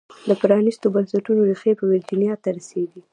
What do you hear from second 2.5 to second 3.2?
رسېږي.